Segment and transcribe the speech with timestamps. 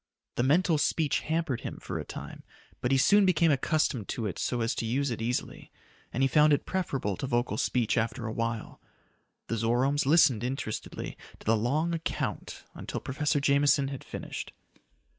[0.33, 2.41] The mental speech hampered him for a time,
[2.81, 5.71] but he soon became accustomed to it so as to use it easily,
[6.11, 8.81] and he found it preferable to vocal speech after a while.
[9.45, 14.53] The Zoromes listened interestedly to the long account until Professor Jameson had finished.